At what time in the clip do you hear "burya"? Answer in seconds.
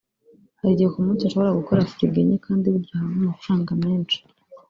2.73-2.93